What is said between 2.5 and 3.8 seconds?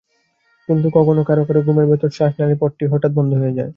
পথটি হঠাৎ বন্ধ হয়ে যায়।